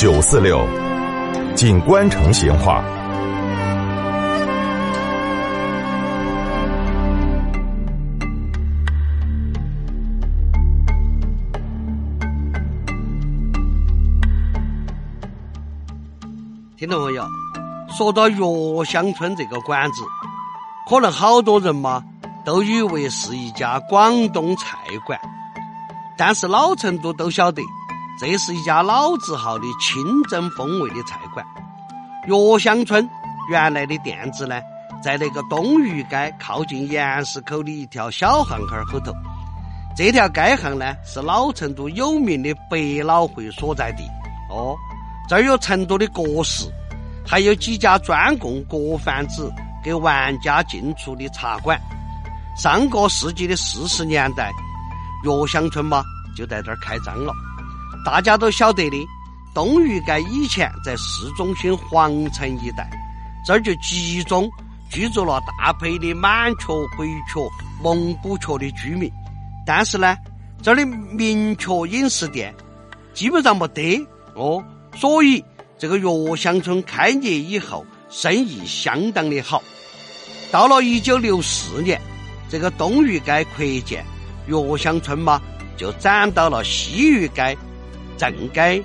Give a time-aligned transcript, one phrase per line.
[0.00, 0.66] 九四六，
[1.54, 2.82] 锦官城闲话。
[16.78, 17.22] 听众朋友，
[17.90, 20.02] 说到药香村这个馆子，
[20.88, 22.02] 可能好多人嘛
[22.46, 25.20] 都以为是一家广东菜馆，
[26.16, 27.60] 但是老成都都晓得，
[28.18, 31.44] 这是一家老字号的清真风味的菜馆。
[32.28, 33.08] 药香村
[33.50, 34.60] 原来的店子呢，
[35.02, 39.12] 在那个东御街靠近盐市口的一条小巷巷后头。
[39.96, 44.04] 这条街巷呢，是老成都有名的百老汇所在地。
[44.50, 44.76] 哦。
[45.28, 46.68] 这儿有成都的国食，
[47.24, 49.48] 还有几家专供各贩子
[49.80, 51.80] 给玩家进出的茶馆。
[52.56, 54.50] 上个世纪的四十年代，
[55.24, 56.02] 药香村嘛
[56.36, 57.32] 就在这儿开张了。
[58.04, 58.96] 大家都晓得的，
[59.54, 62.88] 东御街以前在市中心皇城一带，
[63.46, 64.50] 这儿就集中
[64.90, 67.40] 居住了大批的满雀、回雀、
[67.82, 69.10] 蒙古雀的居民。
[69.66, 70.16] 但是呢，
[70.62, 72.54] 这儿的明雀饮食店
[73.12, 74.62] 基本上没得哦。
[74.96, 75.44] 所以，
[75.78, 79.62] 这个药香村开业以后，生意相当的好。
[80.50, 82.00] 到了一九六四年，
[82.48, 84.04] 这个东御街扩建，
[84.48, 85.40] 药香村嘛
[85.76, 87.56] 就转到了西御街
[88.20, 88.82] 正街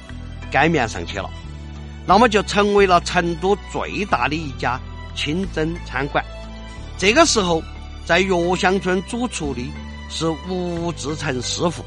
[0.51, 1.29] 街面上去了。
[2.07, 4.79] 那么就成为了成都最大的一家
[5.15, 6.23] 清真餐馆。
[6.97, 7.61] 这个时候，
[8.05, 9.61] 在药香村主厨的
[10.09, 11.83] 是吴志成师傅，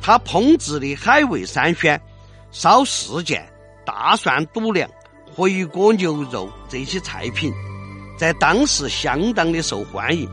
[0.00, 2.00] 他烹制的海味三鲜。
[2.52, 3.48] 烧四件
[3.86, 4.90] 大蒜肚梁、
[5.32, 7.52] 回锅牛肉这些菜品，
[8.18, 10.28] 在当时相当的受欢迎。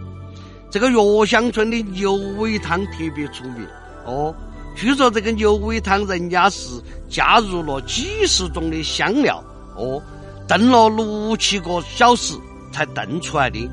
[0.72, 3.68] 这个药香村的牛尾汤特别出名
[4.04, 4.34] 哦，
[4.78, 6.70] 据说这个牛尾汤人家是
[7.10, 9.44] 加入了几十种的香料
[9.76, 10.00] 哦，
[10.48, 12.36] 炖了六七个小时
[12.72, 13.68] 才炖出来的。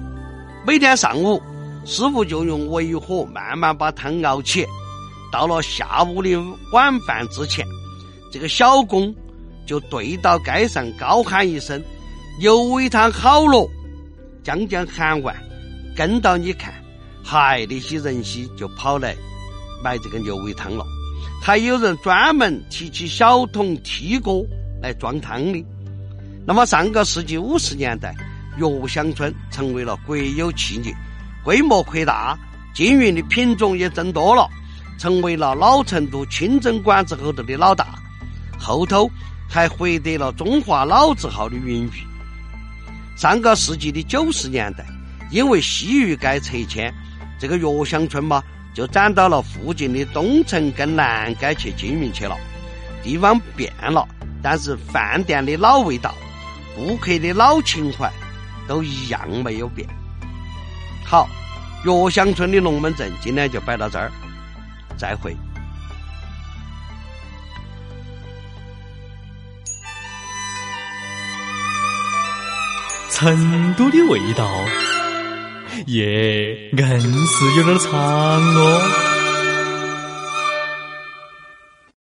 [0.66, 1.42] 每天上午，
[1.84, 4.65] 师傅就用微火慢慢把汤熬起，
[5.31, 6.34] 到了下午的
[6.72, 7.66] 晚饭之前。
[8.32, 9.15] 这个小工
[9.66, 11.78] 就对到街上高喊一声
[12.41, 13.69] ：“牛尾汤好了！”
[14.42, 15.36] 将将喊完，
[15.94, 16.72] 跟到你看，
[17.22, 19.15] 嗨，那些人些就跑来
[19.82, 20.84] 买这个牛尾汤了。
[21.42, 24.44] 还有人专门提起小桶梯锅
[24.80, 25.64] 来装汤的。
[26.47, 28.14] 那么，上个世纪五十年代，
[28.58, 30.94] 药香村成为了国有企业，
[31.42, 32.38] 规模扩大，
[32.74, 34.48] 经营的品种也增多了，
[34.98, 37.98] 成为了老成都清真馆子后头的老大。
[38.58, 39.10] 后头
[39.48, 41.92] 还获得了中华老字号的荣誉。
[43.16, 44.84] 上个世纪的九十年代，
[45.30, 46.92] 因为西域街拆迁，
[47.38, 48.42] 这个药香村嘛
[48.74, 52.36] 就转到了附近的东城跟南街去经营去了。
[53.02, 54.06] 地方变了，
[54.42, 56.14] 但是饭店的老味道、
[56.74, 58.10] 顾客的老情怀
[58.66, 59.88] 都一样没有变。
[61.04, 61.28] 好，
[61.84, 64.10] 药香村的龙门阵今天就摆到这儿，
[64.96, 65.36] 再会。
[73.10, 74.50] 成都的味道，
[75.86, 79.13] 耶，硬是有点长哦。